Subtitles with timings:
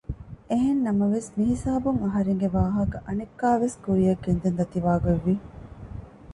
[0.49, 5.35] އެހެންނަމަވެސް މިހިސާބުން އަހަރެންގެ ވާހަކަ އަނެއްކާވެސް ކުރިއަށް ގެންދަން ދަތިވާގޮތް ވި